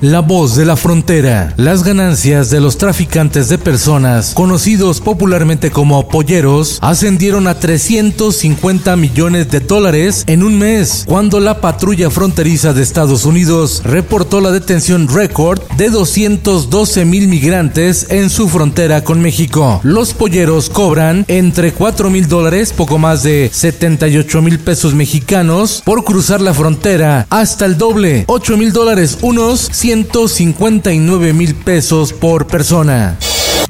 La 0.00 0.20
voz 0.20 0.54
de 0.54 0.64
la 0.64 0.76
frontera. 0.76 1.52
Las 1.56 1.82
ganancias 1.82 2.50
de 2.50 2.60
los 2.60 2.78
traficantes 2.78 3.48
de 3.48 3.58
personas, 3.58 4.32
conocidos 4.32 5.00
popularmente 5.00 5.72
como 5.72 6.08
polleros, 6.08 6.78
ascendieron 6.82 7.48
a 7.48 7.58
350 7.58 8.94
millones 8.94 9.50
de 9.50 9.58
dólares 9.58 10.22
en 10.28 10.44
un 10.44 10.56
mes, 10.56 11.04
cuando 11.04 11.40
la 11.40 11.60
patrulla 11.60 12.10
fronteriza 12.10 12.72
de 12.72 12.82
Estados 12.82 13.24
Unidos 13.24 13.82
reportó 13.84 14.40
la 14.40 14.52
detención 14.52 15.08
récord 15.08 15.60
de 15.76 15.90
212 15.90 17.04
mil 17.04 17.26
migrantes 17.26 18.06
en 18.08 18.30
su 18.30 18.48
frontera 18.48 19.02
con 19.02 19.20
México. 19.20 19.80
Los 19.82 20.14
polleros 20.14 20.70
cobran 20.70 21.24
entre 21.26 21.72
4 21.72 22.08
mil 22.08 22.28
dólares, 22.28 22.72
poco 22.72 22.98
más 22.98 23.24
de 23.24 23.50
78 23.52 24.42
mil 24.42 24.60
pesos 24.60 24.94
mexicanos, 24.94 25.82
por 25.84 26.04
cruzar 26.04 26.40
la 26.40 26.54
frontera, 26.54 27.26
hasta 27.30 27.66
el 27.66 27.76
doble, 27.76 28.26
8 28.28 28.56
mil 28.56 28.72
dólares, 28.72 29.18
unos 29.22 29.68
159 29.88 31.32
mil 31.32 31.54
pesos 31.54 32.12
por 32.12 32.46
persona. 32.46 33.16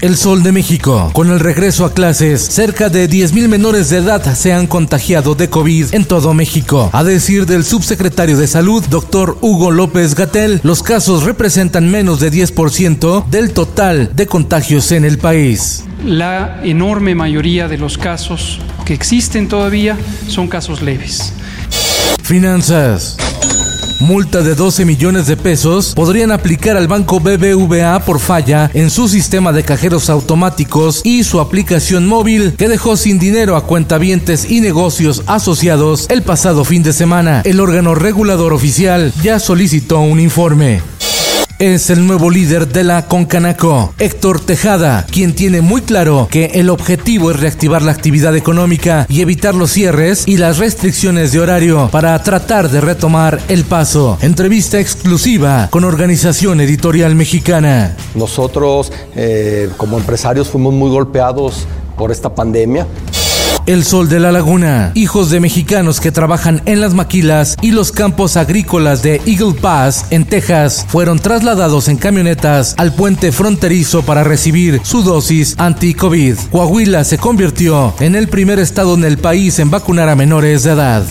El 0.00 0.16
Sol 0.16 0.42
de 0.42 0.50
México. 0.50 1.12
Con 1.12 1.30
el 1.30 1.38
regreso 1.38 1.84
a 1.84 1.94
clases, 1.94 2.40
cerca 2.40 2.88
de 2.88 3.06
10 3.06 3.34
mil 3.34 3.48
menores 3.48 3.88
de 3.90 3.98
edad 3.98 4.34
se 4.34 4.52
han 4.52 4.66
contagiado 4.66 5.36
de 5.36 5.48
COVID 5.48 5.94
en 5.94 6.04
todo 6.04 6.34
México. 6.34 6.90
A 6.92 7.04
decir 7.04 7.46
del 7.46 7.62
subsecretario 7.62 8.36
de 8.36 8.48
Salud, 8.48 8.82
doctor 8.90 9.38
Hugo 9.42 9.70
López 9.70 10.16
Gatel, 10.16 10.58
los 10.64 10.82
casos 10.82 11.22
representan 11.22 11.88
menos 11.88 12.18
de 12.18 12.32
10% 12.32 13.24
del 13.28 13.52
total 13.52 14.10
de 14.16 14.26
contagios 14.26 14.90
en 14.90 15.04
el 15.04 15.18
país. 15.18 15.84
La 16.04 16.58
enorme 16.64 17.14
mayoría 17.14 17.68
de 17.68 17.78
los 17.78 17.96
casos 17.96 18.58
que 18.84 18.94
existen 18.94 19.46
todavía 19.46 19.96
son 20.26 20.48
casos 20.48 20.82
leves. 20.82 21.32
Finanzas. 22.24 23.18
Multa 24.00 24.42
de 24.42 24.54
12 24.54 24.84
millones 24.84 25.26
de 25.26 25.36
pesos 25.36 25.92
podrían 25.94 26.30
aplicar 26.30 26.76
al 26.76 26.86
banco 26.86 27.18
BBVA 27.18 27.98
por 28.04 28.20
falla 28.20 28.70
en 28.72 28.90
su 28.90 29.08
sistema 29.08 29.52
de 29.52 29.64
cajeros 29.64 30.08
automáticos 30.08 31.00
y 31.04 31.24
su 31.24 31.40
aplicación 31.40 32.06
móvil 32.06 32.54
que 32.56 32.68
dejó 32.68 32.96
sin 32.96 33.18
dinero 33.18 33.56
a 33.56 33.64
cuentavientes 33.64 34.50
y 34.50 34.60
negocios 34.60 35.24
asociados 35.26 36.06
el 36.10 36.22
pasado 36.22 36.64
fin 36.64 36.84
de 36.84 36.92
semana. 36.92 37.42
El 37.44 37.58
órgano 37.58 37.96
regulador 37.96 38.52
oficial 38.52 39.12
ya 39.20 39.40
solicitó 39.40 39.98
un 40.00 40.20
informe 40.20 40.80
es 41.58 41.90
el 41.90 42.06
nuevo 42.06 42.30
líder 42.30 42.68
de 42.68 42.84
la 42.84 43.06
Concanaco, 43.06 43.92
Héctor 43.98 44.40
Tejada, 44.40 45.04
quien 45.10 45.34
tiene 45.34 45.60
muy 45.60 45.80
claro 45.80 46.28
que 46.30 46.46
el 46.54 46.70
objetivo 46.70 47.30
es 47.30 47.40
reactivar 47.40 47.82
la 47.82 47.92
actividad 47.92 48.36
económica 48.36 49.06
y 49.08 49.22
evitar 49.22 49.54
los 49.54 49.72
cierres 49.72 50.28
y 50.28 50.36
las 50.36 50.58
restricciones 50.58 51.32
de 51.32 51.40
horario 51.40 51.88
para 51.90 52.22
tratar 52.22 52.70
de 52.70 52.80
retomar 52.80 53.40
el 53.48 53.64
paso. 53.64 54.18
Entrevista 54.22 54.78
exclusiva 54.78 55.68
con 55.70 55.84
Organización 55.84 56.60
Editorial 56.60 57.16
Mexicana. 57.16 57.96
Nosotros 58.14 58.92
eh, 59.16 59.68
como 59.76 59.98
empresarios 59.98 60.48
fuimos 60.48 60.74
muy 60.74 60.90
golpeados 60.90 61.66
por 61.96 62.12
esta 62.12 62.34
pandemia. 62.34 62.86
El 63.68 63.84
Sol 63.84 64.08
de 64.08 64.18
la 64.18 64.32
Laguna, 64.32 64.92
hijos 64.94 65.28
de 65.28 65.40
mexicanos 65.40 66.00
que 66.00 66.10
trabajan 66.10 66.62
en 66.64 66.80
las 66.80 66.94
maquilas 66.94 67.54
y 67.60 67.72
los 67.72 67.92
campos 67.92 68.38
agrícolas 68.38 69.02
de 69.02 69.20
Eagle 69.26 69.60
Pass, 69.60 70.06
en 70.08 70.24
Texas, 70.24 70.86
fueron 70.88 71.18
trasladados 71.18 71.88
en 71.88 71.98
camionetas 71.98 72.74
al 72.78 72.94
puente 72.94 73.30
fronterizo 73.30 74.00
para 74.06 74.24
recibir 74.24 74.80
su 74.84 75.02
dosis 75.02 75.54
anti-COVID. 75.58 76.38
Coahuila 76.50 77.04
se 77.04 77.18
convirtió 77.18 77.94
en 78.00 78.14
el 78.14 78.28
primer 78.28 78.58
estado 78.58 78.94
en 78.94 79.04
el 79.04 79.18
país 79.18 79.58
en 79.58 79.70
vacunar 79.70 80.08
a 80.08 80.16
menores 80.16 80.62
de 80.62 80.70
edad. 80.70 81.04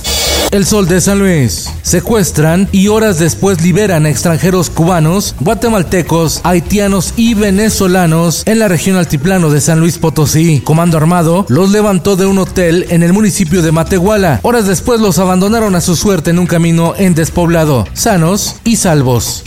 El 0.52 0.66
Sol 0.66 0.88
de 0.88 1.02
San 1.02 1.20
Luis. 1.20 1.70
Secuestran 1.82 2.70
y 2.72 2.88
horas 2.88 3.20
después 3.20 3.62
liberan 3.62 4.06
a 4.06 4.10
extranjeros 4.10 4.70
cubanos, 4.70 5.36
guatemaltecos, 5.40 6.42
haitianos 6.44 7.14
y 7.18 7.34
venezolanos 7.34 8.44
en 8.46 8.60
la 8.60 8.70
región 8.70 8.96
altiplano 8.96 9.50
de 9.50 9.60
San 9.60 9.80
Luis 9.80 9.98
Potosí. 9.98 10.62
Comando 10.62 10.98
Armado 10.98 11.46
los 11.50 11.72
levantó 11.72 12.16
de 12.16 12.26
un 12.26 12.38
hotel 12.38 12.86
en 12.90 13.04
el 13.04 13.12
municipio 13.12 13.62
de 13.62 13.74
Matehuala. 13.74 14.40
Horas 14.44 14.68
después 14.68 15.02
los 15.02 15.20
abandonaron 15.20 15.76
a 15.76 15.82
su 15.82 15.96
suerte 15.96 16.30
en 16.30 16.40
un 16.40 16.48
camino 16.48 16.94
en 16.98 17.14
despoblado, 17.14 17.86
sanos 17.94 18.56
y 18.64 18.78
salvos. 18.78 19.44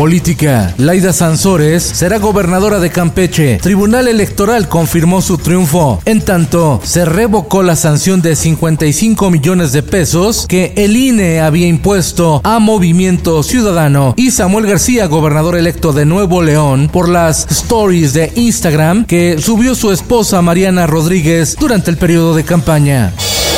Política. 0.00 0.72
Laida 0.78 1.12
Sansores 1.12 1.82
será 1.82 2.16
gobernadora 2.16 2.80
de 2.80 2.88
Campeche. 2.88 3.58
Tribunal 3.58 4.08
Electoral 4.08 4.66
confirmó 4.66 5.20
su 5.20 5.36
triunfo. 5.36 6.00
En 6.06 6.22
tanto, 6.22 6.80
se 6.82 7.04
revocó 7.04 7.62
la 7.62 7.76
sanción 7.76 8.22
de 8.22 8.34
55 8.34 9.30
millones 9.30 9.72
de 9.72 9.82
pesos 9.82 10.46
que 10.48 10.72
el 10.76 10.96
INE 10.96 11.42
había 11.42 11.66
impuesto 11.66 12.40
a 12.44 12.58
Movimiento 12.60 13.42
Ciudadano 13.42 14.14
y 14.16 14.30
Samuel 14.30 14.68
García, 14.68 15.04
gobernador 15.04 15.54
electo 15.54 15.92
de 15.92 16.06
Nuevo 16.06 16.40
León, 16.40 16.88
por 16.90 17.06
las 17.06 17.46
stories 17.50 18.14
de 18.14 18.32
Instagram 18.36 19.04
que 19.04 19.36
subió 19.38 19.74
su 19.74 19.92
esposa 19.92 20.40
Mariana 20.40 20.86
Rodríguez 20.86 21.58
durante 21.60 21.90
el 21.90 21.98
periodo 21.98 22.34
de 22.34 22.44
campaña. 22.44 23.12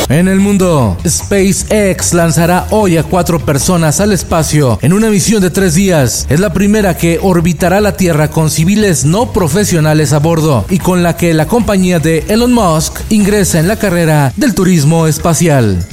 En 0.09 0.29
el 0.29 0.41
mundo, 0.41 0.97
SpaceX 1.07 2.13
lanzará 2.13 2.67
hoy 2.71 2.97
a 2.97 3.03
cuatro 3.03 3.39
personas 3.39 4.01
al 4.01 4.13
espacio 4.13 4.79
en 4.83 4.93
una 4.93 5.09
misión 5.09 5.41
de 5.41 5.51
tres 5.51 5.75
días. 5.75 6.27
Es 6.29 6.41
la 6.41 6.53
primera 6.53 6.97
que 6.97 7.19
orbitará 7.23 7.81
la 7.81 7.97
Tierra 7.97 8.29
con 8.29 8.51
civiles 8.51 9.05
no 9.05 9.33
profesionales 9.33 10.13
a 10.13 10.19
bordo 10.19 10.67
y 10.69 10.79
con 10.79 11.03
la 11.03 11.17
que 11.17 11.33
la 11.35 11.47
compañía 11.47 11.99
de 11.99 12.25
Elon 12.29 12.53
Musk 12.53 13.01
ingresa 13.09 13.59
en 13.59 13.69
la 13.69 13.77
carrera 13.77 14.33
del 14.37 14.55
turismo 14.55 15.07
espacial. 15.07 15.87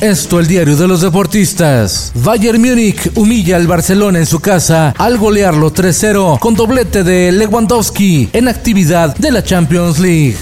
Esto 0.00 0.38
el 0.38 0.46
diario 0.46 0.76
de 0.76 0.86
los 0.86 1.00
deportistas. 1.00 2.12
Bayern 2.14 2.60
Múnich 2.60 3.10
humilla 3.16 3.56
al 3.56 3.66
Barcelona 3.66 4.20
en 4.20 4.26
su 4.26 4.38
casa 4.38 4.94
al 4.96 5.18
golearlo 5.18 5.72
3-0 5.72 6.38
con 6.38 6.54
doblete 6.54 7.02
de 7.02 7.32
Lewandowski 7.32 8.30
en 8.32 8.46
actividad 8.46 9.16
de 9.16 9.32
la 9.32 9.42
Champions 9.42 9.98
League. 9.98 10.36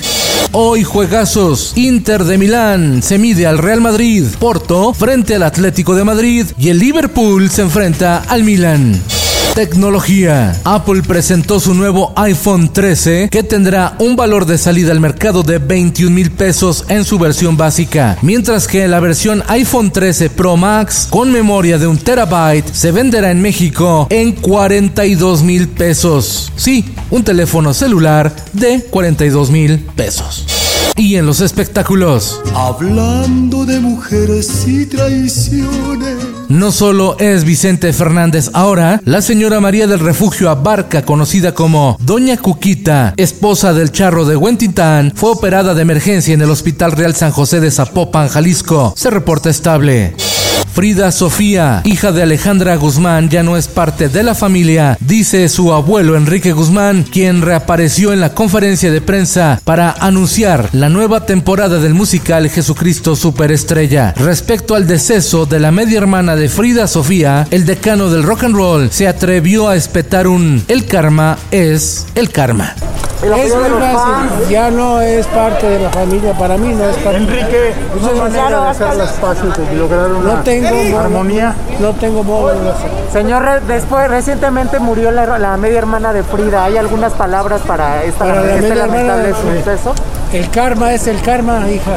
Hoy 0.53 0.85
juegazos. 0.85 1.73
Inter 1.77 2.25
de 2.25 2.39
Milán 2.39 3.03
se 3.03 3.19
mide 3.19 3.47
al 3.47 3.59
Real 3.59 3.81
Madrid. 3.81 4.25
Porto 4.39 4.95
frente 4.95 5.35
al 5.35 5.43
Atlético 5.43 5.95
de 5.95 6.05
Madrid. 6.05 6.47
Y 6.59 6.71
el 6.71 6.79
Liverpool 6.79 7.51
se 7.51 7.63
enfrenta 7.63 8.19
al 8.29 8.45
Milan. 8.45 9.03
Tecnología. 9.57 10.61
Apple 10.65 11.01
presentó 11.03 11.61
su 11.61 11.73
nuevo 11.73 12.13
iPhone 12.17 12.71
13 12.71 13.31
que 13.31 13.43
tendrá 13.43 13.97
un 13.99 14.15
valor 14.15 14.45
de 14.45 14.59
salida 14.59 14.93
al 14.93 15.01
mercado 15.01 15.43
de 15.43 15.57
21 15.57 16.15
mil 16.15 16.31
pesos 16.31 16.85
en 16.91 17.07
su 17.07 17.19
versión 17.19 17.57
básica, 17.57 18.19
mientras 18.21 18.67
que 18.67 18.87
la 18.87 19.01
versión 19.01 19.43
iPhone 19.49 19.91
13 19.91 20.29
Pro 20.29 20.59
Max 20.59 21.09
con 21.09 21.33
memoria 21.33 21.79
de 21.79 21.87
un 21.87 21.97
terabyte 21.97 22.71
se 22.71 22.93
venderá 22.93 23.31
en 23.31 23.41
México 23.41 24.07
en 24.11 24.33
42 24.33 25.43
mil 25.43 25.69
pesos. 25.69 26.53
Sí, 26.57 26.95
un 27.09 27.25
teléfono 27.25 27.73
celular 27.73 28.37
de 28.53 28.83
42 28.83 29.51
mil 29.51 29.79
pesos. 29.97 30.56
Y 30.97 31.17
en 31.17 31.27
los 31.27 31.41
espectáculos. 31.41 32.41
Hablando 32.55 33.65
de 33.65 33.81
mujeres 33.81 34.67
y 34.67 34.87
traiciones. 34.87 36.17
No 36.49 36.71
solo 36.71 37.17
es 37.19 37.45
Vicente 37.45 37.93
Fernández 37.93 38.51
ahora, 38.53 39.01
la 39.05 39.21
señora 39.21 39.61
María 39.61 39.87
del 39.87 39.99
Refugio 40.01 40.49
Abarca, 40.49 41.03
conocida 41.05 41.53
como 41.53 41.97
Doña 42.01 42.37
Cuquita, 42.37 43.15
esposa 43.17 43.73
del 43.73 43.91
charro 43.91 44.25
de 44.25 44.37
Huentitán, 44.37 45.13
fue 45.15 45.33
operada 45.33 45.75
de 45.75 45.83
emergencia 45.83 46.35
en 46.35 46.41
el 46.43 46.51
Hospital 46.51 46.93
Real 46.93 47.17
San 47.17 47.33
José 47.33 47.61
de 47.61 47.71
Zapopan, 47.71 48.29
Jalisco. 48.29 48.95
Se 48.97 49.11
reporta 49.11 49.51
estable. 49.51 50.15
Frida 50.77 51.11
Sofía, 51.11 51.81
hija 51.85 52.13
de 52.13 52.23
Alejandra 52.23 52.77
Guzmán, 52.77 53.31
ya 53.31 53.43
no 53.43 53.57
es 53.57 53.67
parte 53.67 54.11
de 54.11 54.23
la 54.23 54.35
familia, 54.35 54.99
dice 55.01 55.49
su 55.49 55.73
abuelo 55.73 56.17
Enrique 56.17 56.53
Guzmán, 56.53 57.03
quien 57.03 57.41
reapareció 57.41 58.13
en 58.13 58.21
la 58.21 58.35
conferencia 58.35 58.91
de 58.91 59.01
prensa 59.01 59.59
para 59.65 59.93
anunciar 59.93 60.69
la 60.73 60.91
nueva 60.91 61.25
temporada 61.25 61.79
del 61.79 61.95
musical 61.95 62.51
Jesucristo 62.51 63.17
Superestrella. 63.17 64.13
Respecto 64.19 64.75
al 64.75 64.87
deceso 64.87 65.47
de 65.47 65.61
la 65.61 65.73
media 65.73 65.97
hermana 65.97 66.37
de 66.37 66.51
Frida 66.51 66.87
Sofía, 66.87 67.49
el 67.51 67.65
decano 67.65 68.11
del 68.11 68.23
rock 68.23 68.45
and 68.45 68.55
roll 68.55 68.91
se 68.91 69.09
atrevió 69.09 69.69
a 69.69 69.77
espetar 69.77 70.27
un 70.27 70.63
el 70.69 70.85
karma 70.85 71.39
es 71.51 72.07
el 72.15 72.29
karma. 72.29 72.75
El 73.23 73.33
Es 73.33 73.55
muy 73.55 73.81
fácil, 73.81 74.49
ya 74.51 74.71
no 74.71 75.01
es 75.01 75.27
parte 75.29 75.67
de 75.69 75.81
la 75.81 75.91
familia, 75.91 76.33
para 76.35 76.57
mí 76.59 76.75
no 76.75 76.85
es 76.89 76.97
parte 76.97 77.17
Enrique, 77.19 77.73
Muchas 77.95 78.13
¿una 78.13 78.23
gracias. 78.25 78.43
manera 78.45 78.61
de 78.63 78.69
hacer 78.69 78.97
las 78.97 79.13
paces, 79.13 79.57
de 79.57 79.77
lograr 79.77 80.13
una 80.13 80.35
No 80.35 80.43
tengo 80.43 80.99
armonía? 80.99 81.55
No 81.81 81.93
tengo 81.95 82.23
modo 82.23 82.49
de 82.49 82.71
hacer. 82.71 82.91
Señor, 83.13 83.63
después, 83.67 84.09
recientemente 84.09 84.79
murió 84.79 85.11
la, 85.11 85.39
la 85.39 85.57
media 85.57 85.79
hermana 85.79 86.13
de 86.13 86.23
Frida. 86.23 86.65
¿Hay 86.65 86.77
algunas 86.77 87.13
palabras 87.15 87.61
para, 87.67 88.05
esta, 88.05 88.25
Para 88.27 88.43
la 88.43 88.55
este 88.57 88.75
lamentable 88.75 89.33
suceso? 89.35 89.95
El 90.33 90.51
karma 90.51 90.93
es 90.93 91.07
el 91.07 91.21
karma, 91.23 91.69
hija. 91.71 91.97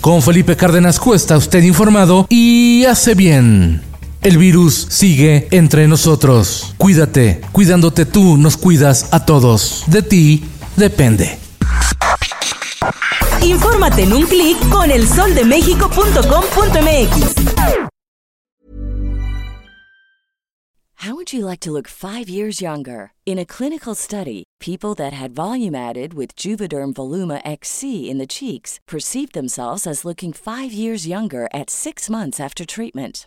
Con 0.00 0.20
Felipe 0.22 0.56
Cárdenas 0.56 0.98
Cuesta, 0.98 1.36
usted 1.36 1.62
informado 1.62 2.26
y 2.28 2.84
hace 2.86 3.14
bien. 3.14 3.91
El 4.22 4.38
virus 4.38 4.86
sigue 4.88 5.48
entre 5.50 5.86
nosotros. 5.88 6.74
Cuídate, 6.78 7.40
cuidándote 7.50 8.06
tú, 8.06 8.36
nos 8.36 8.56
cuidas 8.56 9.12
a 9.12 9.26
todos. 9.26 9.82
De 9.88 10.00
ti 10.00 10.44
depende. 10.76 11.40
Infórmate 13.42 14.04
en 14.04 14.12
un 14.12 14.22
clic 14.26 14.56
con 14.70 14.92
elsoldemexico.com.mx. 14.92 17.88
How 20.98 21.16
would 21.16 21.32
you 21.32 21.44
like 21.44 21.58
to 21.62 21.72
look 21.72 21.88
five 21.88 22.28
years 22.28 22.60
younger? 22.60 23.10
In 23.26 23.40
a 23.40 23.44
clinical 23.44 23.96
study, 23.96 24.44
people 24.60 24.94
that 24.94 25.12
had 25.12 25.34
volume 25.34 25.74
added 25.74 26.14
with 26.14 26.36
Juvederm 26.36 26.92
Voluma 26.92 27.40
XC 27.44 28.08
in 28.08 28.18
the 28.18 28.28
cheeks 28.28 28.78
perceived 28.86 29.34
themselves 29.34 29.84
as 29.84 30.04
looking 30.04 30.32
five 30.32 30.72
years 30.72 31.08
younger 31.08 31.48
at 31.52 31.70
six 31.70 32.08
months 32.08 32.38
after 32.38 32.64
treatment. 32.64 33.26